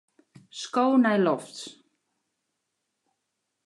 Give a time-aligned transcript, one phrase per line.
[0.59, 1.61] Sko nei lofts.